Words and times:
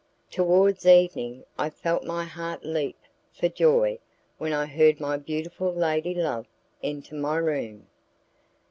Towards 0.31 0.87
evening 0.87 1.45
I 1.59 1.69
felt 1.69 2.03
my 2.03 2.23
heart 2.25 2.65
leap 2.65 2.97
for 3.33 3.47
joy 3.49 3.99
when 4.39 4.51
I 4.51 4.65
heard 4.65 4.99
my 4.99 5.15
beautiful 5.15 5.71
lady 5.71 6.15
love 6.15 6.47
enter 6.81 7.13
my 7.13 7.37
room. 7.37 7.85